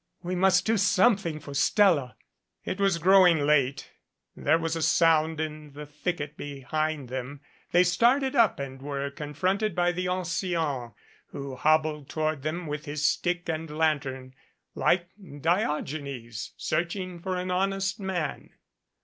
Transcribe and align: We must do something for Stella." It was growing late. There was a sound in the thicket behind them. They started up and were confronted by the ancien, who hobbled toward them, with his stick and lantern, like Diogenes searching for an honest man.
We 0.23 0.33
must 0.33 0.65
do 0.65 0.77
something 0.77 1.39
for 1.39 1.53
Stella." 1.53 2.15
It 2.65 2.79
was 2.79 2.97
growing 2.97 3.45
late. 3.45 3.91
There 4.35 4.57
was 4.57 4.75
a 4.75 4.81
sound 4.81 5.39
in 5.39 5.73
the 5.73 5.85
thicket 5.85 6.35
behind 6.37 7.07
them. 7.07 7.41
They 7.71 7.83
started 7.83 8.35
up 8.35 8.59
and 8.59 8.81
were 8.81 9.11
confronted 9.11 9.75
by 9.75 9.91
the 9.91 10.07
ancien, 10.07 10.93
who 11.27 11.55
hobbled 11.55 12.09
toward 12.09 12.41
them, 12.41 12.65
with 12.65 12.85
his 12.85 13.05
stick 13.05 13.47
and 13.47 13.69
lantern, 13.69 14.33
like 14.73 15.05
Diogenes 15.39 16.53
searching 16.57 17.19
for 17.19 17.37
an 17.37 17.51
honest 17.51 17.99
man. 17.99 18.49